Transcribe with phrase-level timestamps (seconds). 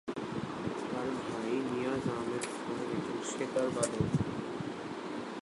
[0.91, 4.09] তার ভাই নিয়াজ আহমেদ খান একজন সেতার বাদক।